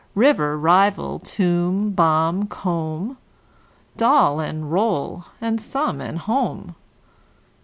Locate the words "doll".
3.97-4.39